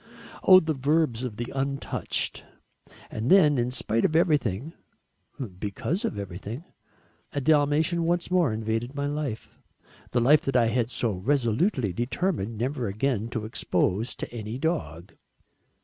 Oh 0.41 0.59
the 0.59 0.73
verbs 0.73 1.23
of 1.23 1.37
the 1.37 1.51
untouched. 1.53 2.43
And 3.11 3.29
then, 3.29 3.59
in 3.59 3.69
spite 3.69 4.03
of 4.03 4.15
everything, 4.15 4.73
because 5.59 6.03
of 6.05 6.17
everything, 6.17 6.63
a 7.33 7.39
Dalmatian 7.39 8.03
once 8.05 8.31
more 8.31 8.51
invaded 8.51 8.95
my 8.95 9.05
life 9.05 9.59
the 10.09 10.19
life 10.19 10.41
that 10.45 10.55
I 10.55 10.69
had 10.69 10.89
so 10.89 11.11
resolutely 11.11 11.93
determined 11.93 12.57
never 12.57 12.87
again 12.87 13.29
to 13.29 13.45
expose 13.45 14.15
to 14.15 14.33
any 14.33 14.57
dog. 14.57 15.13